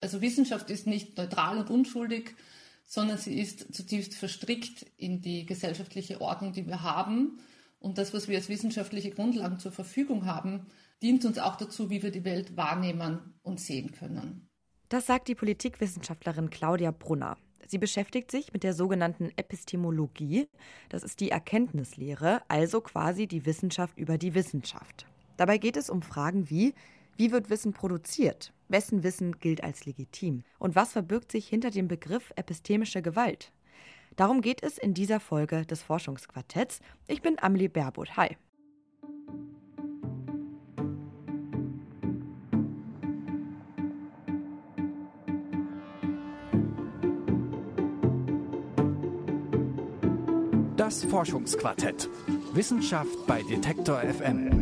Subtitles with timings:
[0.00, 2.34] Also Wissenschaft ist nicht neutral und unschuldig,
[2.84, 7.38] sondern sie ist zutiefst verstrickt in die gesellschaftliche Ordnung, die wir haben.
[7.80, 10.66] Und das, was wir als wissenschaftliche Grundlagen zur Verfügung haben,
[11.02, 14.48] dient uns auch dazu, wie wir die Welt wahrnehmen und sehen können.
[14.88, 17.36] Das sagt die Politikwissenschaftlerin Claudia Brunner.
[17.66, 20.48] Sie beschäftigt sich mit der sogenannten Epistemologie.
[20.88, 25.06] Das ist die Erkenntnislehre, also quasi die Wissenschaft über die Wissenschaft.
[25.36, 26.74] Dabei geht es um Fragen wie,
[27.16, 28.52] wie wird Wissen produziert?
[28.68, 30.44] Wessen Wissen gilt als legitim?
[30.58, 33.52] Und was verbirgt sich hinter dem Begriff epistemische Gewalt?
[34.16, 36.80] Darum geht es in dieser Folge des Forschungsquartetts.
[37.06, 38.16] Ich bin Amelie Berbot.
[38.16, 38.36] Hi.
[50.76, 52.08] Das Forschungsquartett.
[52.54, 54.57] Wissenschaft bei Detektor FM.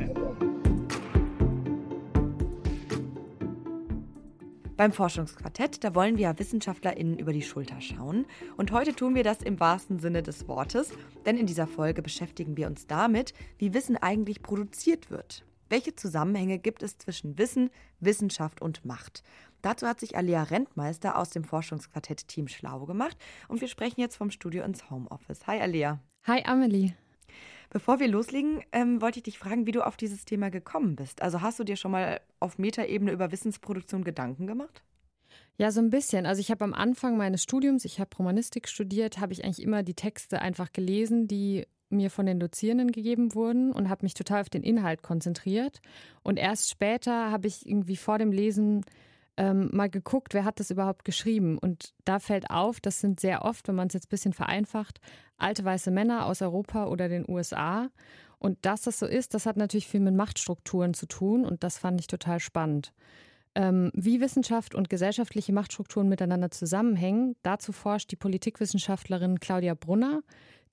[4.77, 8.27] Beim Forschungsquartett, da wollen wir WissenschaftlerInnen über die Schulter schauen.
[8.59, 10.93] Und heute tun wir das im wahrsten Sinne des Wortes,
[11.25, 15.47] denn in dieser Folge beschäftigen wir uns damit, wie Wissen eigentlich produziert wird.
[15.71, 17.71] Welche Zusammenhänge gibt es zwischen Wissen,
[18.01, 19.23] Wissenschaft und Macht?
[19.63, 23.17] Dazu hat sich Alia Rentmeister aus dem Forschungsquartett-Team schlau gemacht
[23.49, 25.47] und wir sprechen jetzt vom Studio ins Homeoffice.
[25.47, 26.01] Hi Alia.
[26.27, 26.93] Hi Amelie.
[27.71, 31.23] Bevor wir loslegen, ähm, wollte ich dich fragen, wie du auf dieses Thema gekommen bist.
[31.23, 34.83] Also hast du dir schon mal auf Metaebene über Wissensproduktion Gedanken gemacht?
[35.59, 36.27] Ja, so ein bisschen.
[36.27, 39.83] Also ich habe am Anfang meines Studiums, ich habe Romanistik studiert, habe ich eigentlich immer
[39.83, 44.43] die Texte einfach gelesen, die mir von den Dozierenden gegeben wurden und habe mich total
[44.43, 45.81] auf den Inhalt konzentriert.
[46.23, 48.85] Und erst später habe ich irgendwie vor dem Lesen
[49.37, 51.59] ähm, mal geguckt, wer hat das überhaupt geschrieben.
[51.59, 55.01] Und da fällt auf, das sind sehr oft, wenn man es jetzt ein bisschen vereinfacht,
[55.37, 57.89] alte weiße Männer aus Europa oder den USA.
[58.39, 61.79] Und dass das so ist, das hat natürlich viel mit Machtstrukturen zu tun und das
[61.79, 62.93] fand ich total spannend.
[63.55, 70.21] Ähm, wie Wissenschaft und gesellschaftliche Machtstrukturen miteinander zusammenhängen, dazu forscht die Politikwissenschaftlerin Claudia Brunner,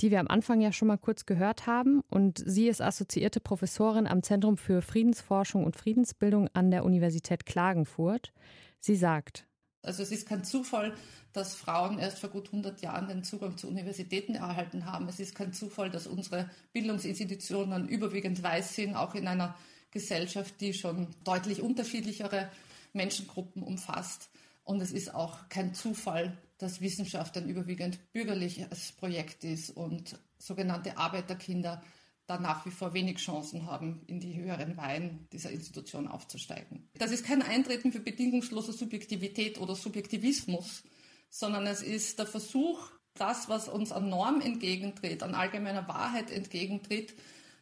[0.01, 2.01] die wir am Anfang ja schon mal kurz gehört haben.
[2.09, 8.33] Und sie ist assoziierte Professorin am Zentrum für Friedensforschung und Friedensbildung an der Universität Klagenfurt.
[8.79, 9.45] Sie sagt,
[9.83, 10.93] also es ist kein Zufall,
[11.33, 15.09] dass Frauen erst vor gut 100 Jahren den Zugang zu Universitäten erhalten haben.
[15.09, 19.55] Es ist kein Zufall, dass unsere Bildungsinstitutionen überwiegend weiß sind, auch in einer
[19.91, 22.49] Gesellschaft, die schon deutlich unterschiedlichere
[22.93, 24.29] Menschengruppen umfasst.
[24.63, 30.97] Und es ist auch kein Zufall, dass Wissenschaft ein überwiegend bürgerliches Projekt ist und sogenannte
[30.97, 31.83] Arbeiterkinder
[32.25, 36.87] da nach wie vor wenig Chancen haben, in die höheren Weihen dieser Institution aufzusteigen.
[36.97, 40.83] Das ist kein Eintreten für bedingungslose Subjektivität oder Subjektivismus,
[41.29, 47.13] sondern es ist der Versuch, das, was uns an Norm entgegentritt, an allgemeiner Wahrheit entgegentritt,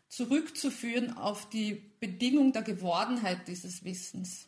[0.08, 4.48] zurückzuführen auf die Bedingung der Gewordenheit dieses Wissens.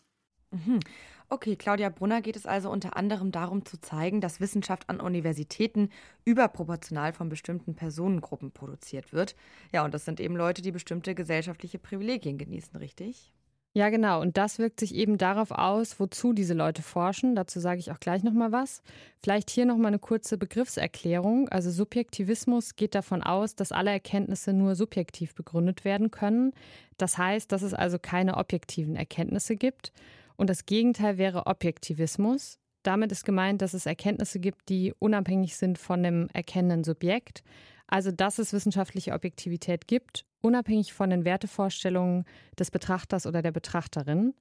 [1.33, 5.89] Okay, Claudia Brunner geht es also unter anderem darum zu zeigen, dass Wissenschaft an Universitäten
[6.25, 9.35] überproportional von bestimmten Personengruppen produziert wird.
[9.71, 13.33] Ja, und das sind eben Leute, die bestimmte gesellschaftliche Privilegien genießen, richtig?
[13.73, 14.21] Ja, genau.
[14.21, 17.33] Und das wirkt sich eben darauf aus, wozu diese Leute forschen.
[17.33, 18.83] Dazu sage ich auch gleich nochmal was.
[19.23, 21.49] Vielleicht hier nochmal eine kurze Begriffserklärung.
[21.49, 26.53] Also Subjektivismus geht davon aus, dass alle Erkenntnisse nur subjektiv begründet werden können.
[26.99, 29.91] Das heißt, dass es also keine objektiven Erkenntnisse gibt.
[30.35, 32.59] Und das Gegenteil wäre Objektivismus.
[32.83, 37.43] Damit ist gemeint, dass es Erkenntnisse gibt, die unabhängig sind von dem erkennenden Subjekt.
[37.87, 42.25] Also, dass es wissenschaftliche Objektivität gibt, unabhängig von den Wertevorstellungen
[42.57, 44.33] des Betrachters oder der Betrachterin.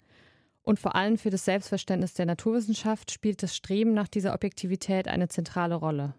[0.62, 5.28] Und vor allem für das Selbstverständnis der Naturwissenschaft spielt das Streben nach dieser Objektivität eine
[5.28, 6.14] zentrale Rolle.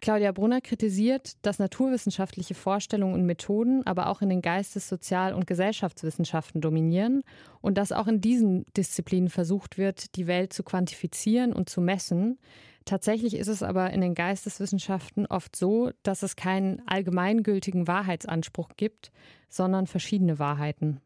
[0.00, 5.46] Claudia Brunner kritisiert, dass naturwissenschaftliche Vorstellungen und Methoden aber auch in den Geistes-, Sozial- und
[5.46, 7.22] Gesellschaftswissenschaften dominieren
[7.60, 12.38] und dass auch in diesen Disziplinen versucht wird, die Welt zu quantifizieren und zu messen.
[12.84, 19.10] Tatsächlich ist es aber in den Geisteswissenschaften oft so, dass es keinen allgemeingültigen Wahrheitsanspruch gibt,
[19.48, 21.00] sondern verschiedene Wahrheiten.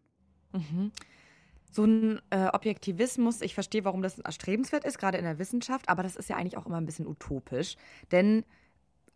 [0.53, 0.93] Mhm.
[1.73, 6.03] So ein äh, Objektivismus, ich verstehe, warum das erstrebenswert ist, gerade in der Wissenschaft, aber
[6.03, 7.77] das ist ja eigentlich auch immer ein bisschen utopisch.
[8.11, 8.45] Denn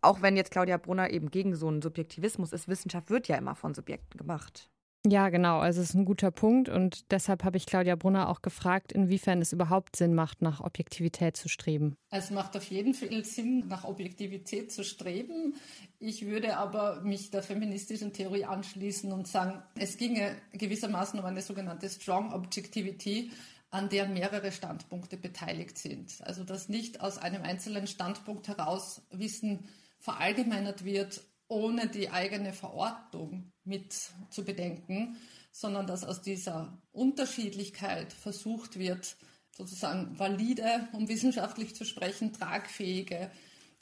[0.05, 3.55] auch wenn jetzt Claudia Brunner eben gegen so einen Subjektivismus ist, Wissenschaft wird ja immer
[3.55, 4.69] von Subjekten gemacht.
[5.07, 5.59] Ja, genau.
[5.59, 9.39] Also es ist ein guter Punkt und deshalb habe ich Claudia Brunner auch gefragt, inwiefern
[9.39, 11.95] es überhaupt Sinn macht, nach Objektivität zu streben.
[12.09, 15.53] Es macht auf jeden Fall Sinn, nach Objektivität zu streben.
[15.99, 21.41] Ich würde aber mich der feministischen Theorie anschließen und sagen, es ginge gewissermaßen um eine
[21.41, 23.29] sogenannte Strong Objectivity,
[23.69, 26.15] an der mehrere Standpunkte beteiligt sind.
[26.21, 29.65] Also dass nicht aus einem einzelnen Standpunkt heraus Wissen
[30.05, 33.93] verallgemeinert wird, ohne die eigene Verortung mit
[34.29, 35.17] zu bedenken,
[35.51, 39.17] sondern dass aus dieser Unterschiedlichkeit versucht wird,
[39.51, 43.31] sozusagen valide, um wissenschaftlich zu sprechen, tragfähige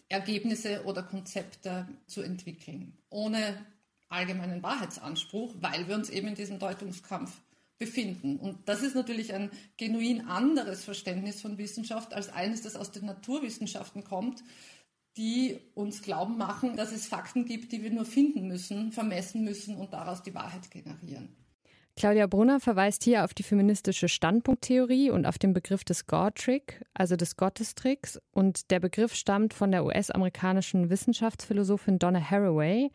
[0.08, 3.58] Ergebnisse oder Konzepte zu entwickeln, ohne
[4.08, 7.42] allgemeinen Wahrheitsanspruch, weil wir uns eben in diesem Deutungskampf
[7.80, 8.38] befinden.
[8.38, 13.06] Und das ist natürlich ein genuin anderes Verständnis von Wissenschaft als eines, das aus den
[13.06, 14.44] Naturwissenschaften kommt,
[15.18, 19.76] die uns glauben machen, dass es Fakten gibt, die wir nur finden müssen, vermessen müssen
[19.76, 21.36] und daraus die Wahrheit generieren.
[21.96, 27.16] Claudia Brunner verweist hier auf die feministische Standpunkttheorie und auf den Begriff des God-Trick, also
[27.16, 28.20] des Gottestricks.
[28.32, 32.90] Und der Begriff stammt von der US-amerikanischen Wissenschaftsphilosophin Donna Haraway.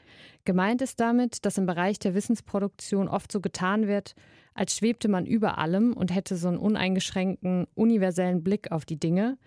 [0.44, 4.16] Gemeint ist damit, dass im Bereich der Wissensproduktion oft so getan wird,
[4.52, 9.38] als schwebte man über allem und hätte so einen uneingeschränkten, universellen Blick auf die Dinge.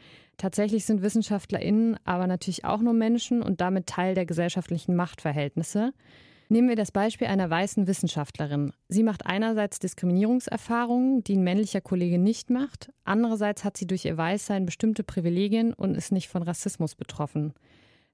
[0.41, 5.93] Tatsächlich sind WissenschaftlerInnen aber natürlich auch nur Menschen und damit Teil der gesellschaftlichen Machtverhältnisse.
[6.49, 8.73] Nehmen wir das Beispiel einer weißen Wissenschaftlerin.
[8.89, 12.91] Sie macht einerseits Diskriminierungserfahrungen, die ein männlicher Kollege nicht macht.
[13.03, 17.53] Andererseits hat sie durch ihr Weißsein bestimmte Privilegien und ist nicht von Rassismus betroffen.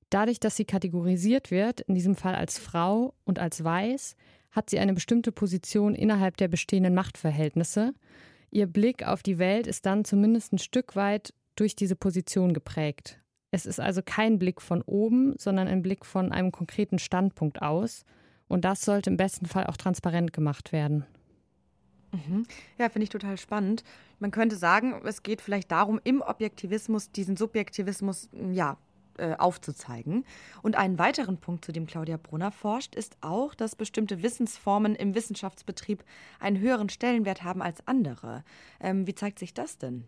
[0.10, 4.18] Dadurch, dass sie kategorisiert wird, in diesem Fall als Frau und als weiß,
[4.52, 7.94] hat sie eine bestimmte Position innerhalb der bestehenden Machtverhältnisse.
[8.52, 13.20] Ihr Blick auf die Welt ist dann zumindest ein Stück weit durch diese Position geprägt.
[13.52, 18.06] Es ist also kein Blick von oben, sondern ein Blick von einem konkreten Standpunkt aus.
[18.48, 21.06] Und das sollte im besten Fall auch transparent gemacht werden.
[22.12, 22.46] Mhm.
[22.78, 23.84] Ja, finde ich total spannend.
[24.20, 28.78] Man könnte sagen, es geht vielleicht darum, im Objektivismus diesen Subjektivismus ja,
[29.18, 30.26] äh, aufzuzeigen.
[30.62, 35.16] Und einen weiteren Punkt, zu dem Claudia Brunner forscht, ist auch, dass bestimmte Wissensformen im
[35.16, 36.04] Wissenschaftsbetrieb
[36.40, 38.44] einen höheren Stellenwert haben als andere.
[38.80, 40.08] Ähm, wie zeigt sich das denn?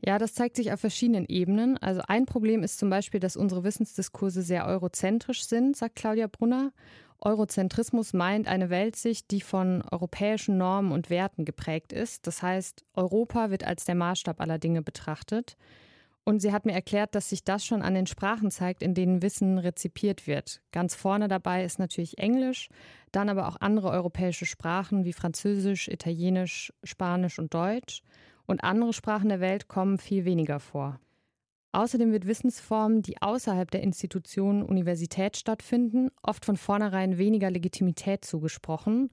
[0.00, 1.78] Ja, das zeigt sich auf verschiedenen Ebenen.
[1.78, 6.72] Also ein Problem ist zum Beispiel, dass unsere Wissensdiskurse sehr eurozentrisch sind, sagt Claudia Brunner.
[7.20, 12.26] Eurozentrismus meint eine Weltsicht, die von europäischen Normen und Werten geprägt ist.
[12.26, 15.56] Das heißt, Europa wird als der Maßstab aller Dinge betrachtet.
[16.24, 19.20] Und sie hat mir erklärt, dass sich das schon an den Sprachen zeigt, in denen
[19.20, 20.62] Wissen rezipiert wird.
[20.72, 22.70] Ganz vorne dabei ist natürlich Englisch,
[23.12, 28.02] dann aber auch andere europäische Sprachen wie Französisch, Italienisch, Spanisch und Deutsch.
[28.46, 31.00] Und andere Sprachen der Welt kommen viel weniger vor.
[31.72, 39.10] Außerdem wird Wissensformen, die außerhalb der Institutionen Universität stattfinden, oft von vornherein weniger Legitimität zugesprochen.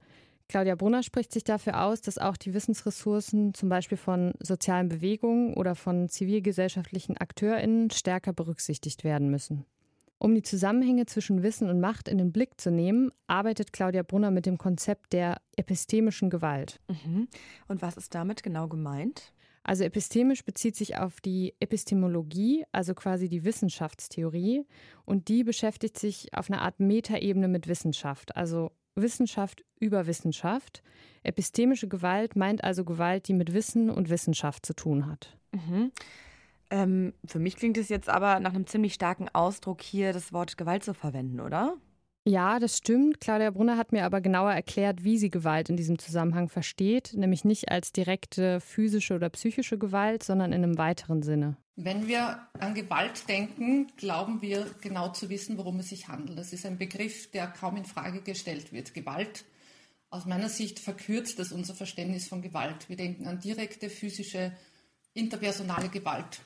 [0.48, 5.56] Claudia Brunner spricht sich dafür aus, dass auch die Wissensressourcen zum Beispiel von sozialen Bewegungen
[5.56, 9.66] oder von zivilgesellschaftlichen AkteurInnen stärker berücksichtigt werden müssen.
[10.22, 14.30] Um die Zusammenhänge zwischen Wissen und Macht in den Blick zu nehmen, arbeitet Claudia Brunner
[14.30, 16.80] mit dem Konzept der epistemischen Gewalt.
[16.88, 17.28] Mhm.
[17.68, 19.34] Und was ist damit genau gemeint?
[19.64, 24.68] Also epistemisch bezieht sich auf die Epistemologie, also quasi die Wissenschaftstheorie.
[25.06, 30.84] Und die beschäftigt sich auf einer Art Metaebene mit Wissenschaft, also Wissenschaft über Wissenschaft.
[31.24, 35.36] Epistemische Gewalt meint also Gewalt, die mit Wissen und Wissenschaft zu tun hat.
[35.52, 35.92] Mhm.
[36.72, 40.58] Ähm, für mich klingt es jetzt aber nach einem ziemlich starken Ausdruck, hier das Wort
[40.58, 41.78] Gewalt zu verwenden, oder?
[42.26, 43.20] Ja, das stimmt.
[43.20, 47.44] Claudia Brunner hat mir aber genauer erklärt, wie sie Gewalt in diesem Zusammenhang versteht, nämlich
[47.46, 51.58] nicht als direkte physische oder psychische Gewalt, sondern in einem weiteren Sinne.
[51.76, 56.38] Wenn wir an Gewalt denken, glauben wir genau zu wissen, worum es sich handelt.
[56.38, 58.94] Das ist ein Begriff, der kaum in Frage gestellt wird.
[58.94, 59.44] Gewalt,
[60.12, 62.88] aus meiner Sicht, verkürzt das unser Verständnis von Gewalt.
[62.88, 64.52] Wir denken an direkte physische,
[65.16, 66.42] interpersonale Gewalt.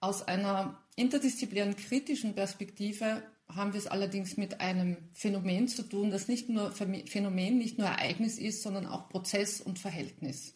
[0.00, 6.28] Aus einer interdisziplinären kritischen Perspektive haben wir es allerdings mit einem Phänomen zu tun, das
[6.28, 10.54] nicht nur Phänomen, nicht nur Ereignis ist, sondern auch Prozess und Verhältnis.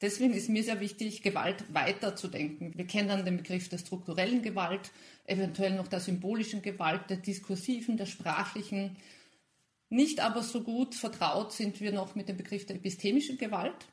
[0.00, 2.76] Deswegen ist mir sehr wichtig, Gewalt weiterzudenken.
[2.76, 4.90] Wir kennen dann den Begriff der strukturellen Gewalt,
[5.24, 8.96] eventuell noch der symbolischen Gewalt, der diskursiven, der sprachlichen.
[9.88, 13.86] Nicht aber so gut vertraut sind wir noch mit dem Begriff der epistemischen Gewalt.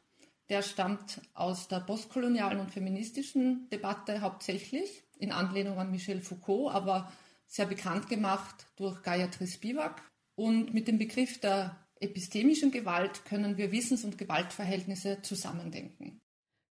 [0.51, 7.09] Der stammt aus der postkolonialen und feministischen Debatte hauptsächlich, in Anlehnung an Michel Foucault, aber
[7.47, 10.01] sehr bekannt gemacht durch Gayatri Spivak.
[10.35, 16.19] Und mit dem Begriff der epistemischen Gewalt können wir Wissens- und Gewaltverhältnisse zusammendenken.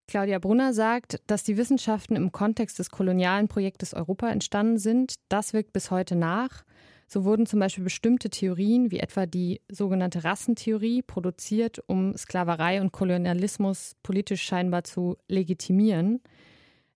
[0.09, 5.15] Claudia Brunner sagt, dass die Wissenschaften im Kontext des kolonialen Projektes Europa entstanden sind.
[5.31, 6.65] Das wirkt bis heute nach.
[7.13, 12.93] So wurden zum Beispiel bestimmte Theorien, wie etwa die sogenannte Rassentheorie, produziert, um Sklaverei und
[12.93, 16.21] Kolonialismus politisch scheinbar zu legitimieren.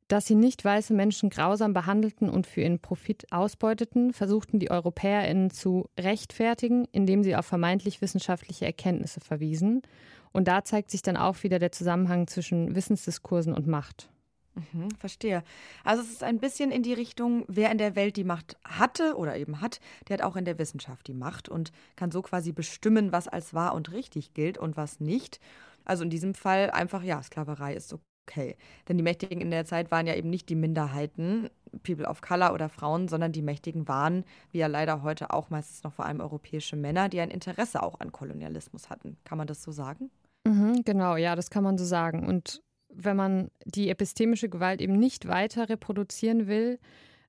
[0.06, 5.50] Dass sie nicht weiße Menschen grausam behandelten und für ihren Profit ausbeuteten, versuchten die EuropäerInnen
[5.50, 9.82] zu rechtfertigen, indem sie auf vermeintlich wissenschaftliche Erkenntnisse verwiesen.
[10.30, 14.13] Und da zeigt sich dann auch wieder der Zusammenhang zwischen Wissensdiskursen und Macht.
[14.54, 15.42] Mhm, verstehe.
[15.82, 19.16] Also es ist ein bisschen in die Richtung, wer in der Welt die Macht hatte
[19.16, 22.52] oder eben hat, der hat auch in der Wissenschaft die Macht und kann so quasi
[22.52, 25.40] bestimmen, was als wahr und richtig gilt und was nicht.
[25.84, 27.94] Also in diesem Fall einfach, ja, Sklaverei ist
[28.26, 28.56] Okay,
[28.88, 31.50] denn die Mächtigen in der Zeit waren ja eben nicht die Minderheiten,
[31.82, 35.82] People of Color oder Frauen, sondern die Mächtigen waren, wie ja leider heute auch meistens
[35.82, 39.18] noch vor allem europäische Männer, die ein Interesse auch an Kolonialismus hatten.
[39.24, 40.10] Kann man das so sagen?
[40.46, 42.26] Mhm, genau, ja, das kann man so sagen.
[42.26, 42.62] Und
[42.96, 46.78] wenn man die epistemische Gewalt eben nicht weiter reproduzieren will,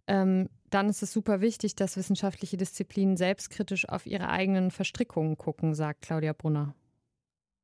[0.07, 5.73] ähm, dann ist es super wichtig, dass wissenschaftliche Disziplinen selbstkritisch auf ihre eigenen Verstrickungen gucken,
[5.73, 6.75] sagt Claudia Brunner.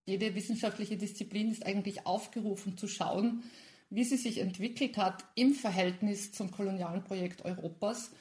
[0.06, 3.44] Jede wissenschaftliche Disziplin ist eigentlich aufgerufen zu schauen,
[3.90, 8.12] wie sie sich entwickelt hat im Verhältnis zum kolonialen Projekt Europas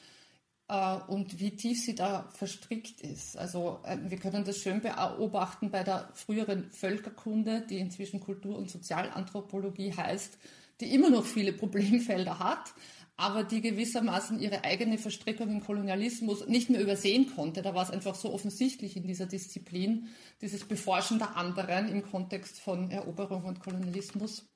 [0.71, 3.37] äh, und wie tief sie da verstrickt ist.
[3.37, 8.71] Also äh, wir können das schön beobachten bei der früheren Völkerkunde, die inzwischen Kultur- und
[8.71, 10.37] Sozialanthropologie heißt,
[10.79, 12.73] die immer noch viele Problemfelder hat,
[13.17, 17.61] aber die gewissermaßen ihre eigene Verstrickung im Kolonialismus nicht mehr übersehen konnte.
[17.61, 20.07] Da war es einfach so offensichtlich in dieser Disziplin,
[20.41, 24.50] dieses Beforschen der anderen im Kontext von Eroberung und Kolonialismus.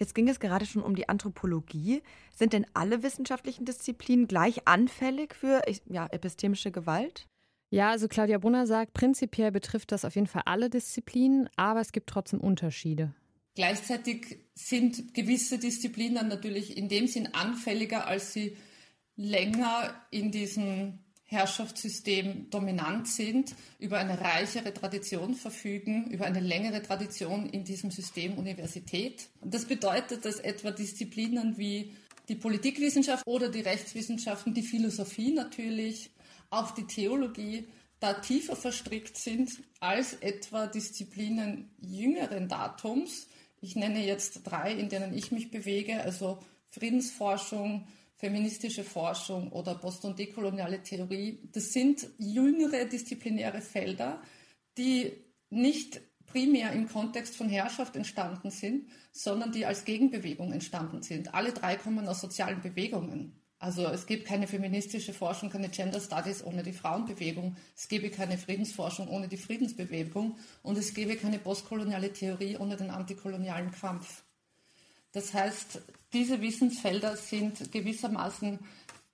[0.00, 2.02] Jetzt ging es gerade schon um die Anthropologie.
[2.34, 7.28] Sind denn alle wissenschaftlichen Disziplinen gleich anfällig für ja, epistemische Gewalt?
[7.70, 11.92] Ja, also Claudia Brunner sagt, prinzipiell betrifft das auf jeden Fall alle Disziplinen, aber es
[11.92, 13.14] gibt trotzdem Unterschiede.
[13.54, 18.56] Gleichzeitig sind gewisse Disziplinen natürlich in dem Sinn anfälliger, als sie
[19.16, 20.98] länger in diesem
[21.30, 28.36] Herrschaftssystem dominant sind, über eine reichere Tradition verfügen, über eine längere Tradition in diesem System
[28.36, 29.28] Universität.
[29.40, 31.94] Das bedeutet, dass etwa Disziplinen wie
[32.28, 36.10] die Politikwissenschaft oder die Rechtswissenschaften, die Philosophie natürlich,
[36.50, 37.68] auch die Theologie
[38.00, 43.28] da tiefer verstrickt sind als etwa Disziplinen jüngeren Datums,
[43.60, 47.86] ich nenne jetzt drei, in denen ich mich bewege, also Friedensforschung,
[48.20, 51.40] feministische Forschung oder post- und dekoloniale Theorie.
[51.52, 54.20] Das sind jüngere disziplinäre Felder,
[54.76, 61.34] die nicht primär im Kontext von Herrschaft entstanden sind, sondern die als Gegenbewegung entstanden sind.
[61.34, 63.40] Alle drei kommen aus sozialen Bewegungen.
[63.58, 67.56] Also es gibt keine feministische Forschung, keine Gender Studies ohne die Frauenbewegung.
[67.74, 70.36] Es gäbe keine Friedensforschung ohne die Friedensbewegung.
[70.62, 74.24] Und es gäbe keine postkoloniale Theorie ohne den antikolonialen Kampf.
[75.12, 78.58] Das heißt, diese Wissensfelder sind gewissermaßen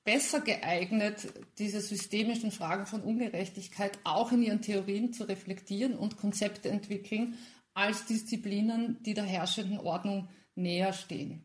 [0.05, 6.69] besser geeignet, diese systemischen Fragen von Ungerechtigkeit auch in ihren Theorien zu reflektieren und Konzepte
[6.69, 7.35] entwickeln,
[7.75, 11.43] als Disziplinen, die der herrschenden Ordnung näher stehen.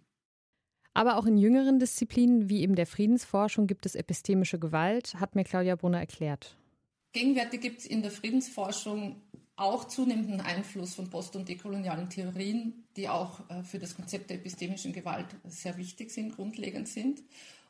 [0.93, 5.43] Aber auch in jüngeren Disziplinen wie eben der Friedensforschung gibt es epistemische Gewalt, hat mir
[5.43, 6.57] Claudia Brunner erklärt.
[7.13, 9.21] Gegenwärtig gibt es in der Friedensforschung
[9.61, 14.37] auch zunehmenden Einfluss von post- und dekolonialen Theorien, die auch äh, für das Konzept der
[14.37, 17.21] epistemischen Gewalt sehr wichtig sind, grundlegend sind.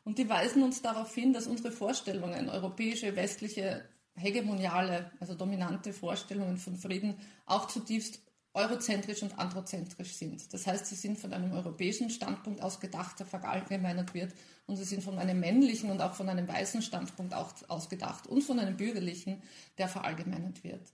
[0.04, 3.84] Und die weisen uns darauf hin, dass unsere Vorstellungen, europäische, westliche,
[4.14, 8.20] hegemoniale, also dominante Vorstellungen von Frieden, auch zutiefst
[8.54, 10.52] eurozentrisch und androzentrisch sind.
[10.52, 14.34] Das heißt, sie sind von einem europäischen Standpunkt aus gedacht, der verallgemeinert wird,
[14.66, 18.58] und sie sind von einem männlichen und auch von einem weißen Standpunkt ausgedacht und von
[18.58, 19.42] einem bürgerlichen,
[19.78, 20.92] der verallgemeinert wird.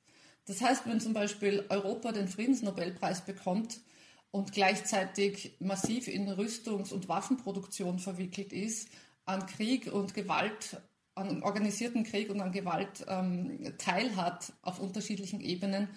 [0.48, 3.82] Das heißt, wenn zum Beispiel Europa den Friedensnobelpreis bekommt
[4.30, 8.88] und gleichzeitig massiv in Rüstungs- und Waffenproduktion verwickelt ist,
[9.26, 10.80] an Krieg und Gewalt,
[11.14, 15.88] an organisierten Krieg und an Gewalt ähm, teilhat auf unterschiedlichen Ebenen,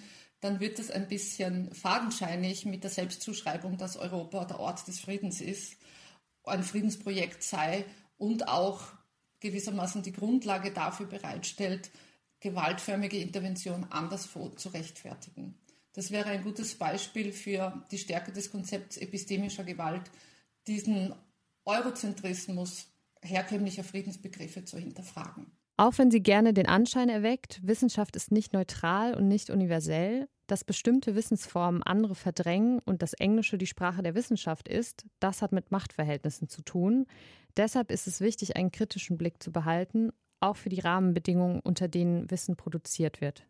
[0.41, 5.39] dann wird es ein bisschen fadenscheinig mit der Selbstzuschreibung, dass Europa der Ort des Friedens
[5.39, 5.77] ist,
[6.43, 7.85] ein Friedensprojekt sei
[8.17, 8.81] und auch
[9.39, 11.89] gewissermaßen die Grundlage dafür bereitstellt,
[12.41, 15.55] gewaltförmige Intervention anderswo zu rechtfertigen.
[15.93, 20.03] Das wäre ein gutes Beispiel für die Stärke des Konzepts epistemischer Gewalt,
[20.67, 21.13] diesen
[21.65, 22.87] Eurozentrismus
[23.21, 25.51] herkömmlicher Friedensbegriffe zu hinterfragen.
[25.77, 30.63] Auch wenn sie gerne den Anschein erweckt, Wissenschaft ist nicht neutral und nicht universell, dass
[30.63, 35.71] bestimmte Wissensformen andere verdrängen und das Englische die Sprache der Wissenschaft ist, das hat mit
[35.71, 37.05] Machtverhältnissen zu tun.
[37.57, 42.29] Deshalb ist es wichtig, einen kritischen Blick zu behalten, auch für die Rahmenbedingungen, unter denen
[42.29, 43.45] Wissen produziert wird.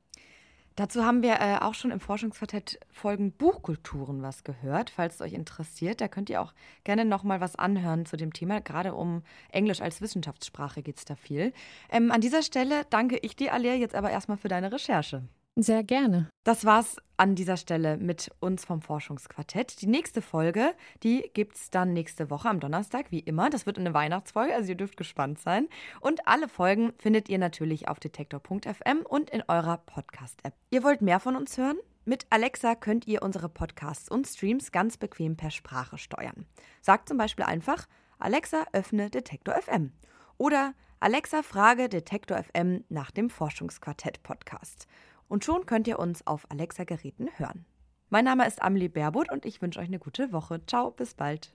[0.75, 4.89] Dazu haben wir äh, auch schon im Forschungsquartett Folgen Buchkulturen was gehört.
[4.89, 6.53] Falls es euch interessiert, da könnt ihr auch
[6.86, 8.62] gerne noch mal was anhören zu dem Thema.
[8.62, 9.21] Gerade um
[9.51, 11.51] Englisch als Wissenschaftssprache geht es da viel.
[11.91, 15.24] Ähm, an dieser Stelle danke ich dir, Alia, jetzt aber erstmal für deine Recherche.
[15.58, 16.29] Sehr gerne.
[16.46, 19.81] Das war's an dieser Stelle mit uns vom Forschungsquartett.
[19.81, 23.50] Die nächste Folge, die gibt's dann nächste Woche am Donnerstag, wie immer.
[23.50, 25.67] Das wird eine Weihnachtsfolge, also ihr dürft gespannt sein.
[26.00, 30.53] Und alle Folgen findet ihr natürlich auf detektor.fm und in eurer Podcast-App.
[30.70, 31.77] Ihr wollt mehr von uns hören?
[32.05, 36.46] Mit Alexa könnt ihr unsere Podcasts und Streams ganz bequem per Sprache steuern.
[36.81, 37.88] Sagt zum Beispiel einfach,
[38.20, 39.91] Alexa, öffne Detektor FM.
[40.38, 44.88] Oder Alexa, frage Detektor FM nach dem Forschungsquartett-Podcast
[45.31, 47.65] und schon könnt ihr uns auf Alexa-Geräten hören.
[48.09, 50.59] Mein Name ist Amelie Baerbutt und ich wünsche euch eine gute Woche.
[50.67, 51.53] Ciao, bis bald.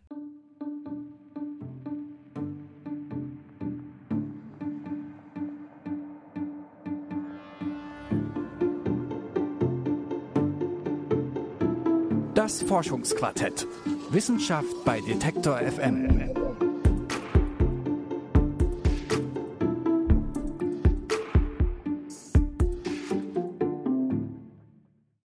[12.35, 13.67] Das Forschungsquartett.
[14.11, 16.26] Wissenschaft bei Detektor FM.